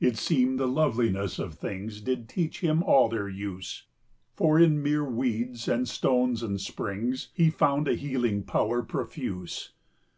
[0.00, 3.82] It seemed the loveliness of things Did teach him all their use,
[4.34, 9.74] 30 For, in mere weeds, and stones, and springs, He found a healing power profuse.